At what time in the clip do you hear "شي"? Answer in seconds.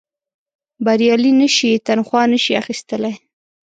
1.55-1.71, 2.43-2.53